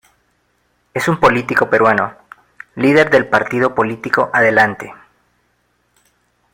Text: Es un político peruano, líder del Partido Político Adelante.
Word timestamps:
Es 0.95 1.07
un 1.07 1.19
político 1.19 1.69
peruano, 1.69 2.15
líder 2.73 3.11
del 3.11 3.27
Partido 3.29 3.75
Político 3.75 4.31
Adelante. 4.33 4.95